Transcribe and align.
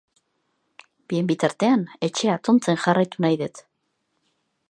Bien 1.13 1.29
bitartean, 1.31 1.83
etxea 2.09 2.39
atontzen 2.41 2.81
jarraitu 2.87 3.25
nahi 3.27 3.41
dut. 3.45 3.65